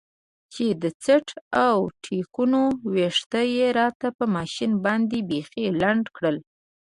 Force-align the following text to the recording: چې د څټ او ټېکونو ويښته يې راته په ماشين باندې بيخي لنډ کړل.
چې 0.53 0.65
د 0.81 0.83
څټ 1.03 1.27
او 1.65 1.77
ټېکونو 2.03 2.61
ويښته 2.93 3.41
يې 3.55 3.67
راته 3.79 4.07
په 4.17 4.25
ماشين 4.35 4.71
باندې 4.85 5.17
بيخي 5.29 5.65
لنډ 5.81 6.05
کړل. 6.15 6.37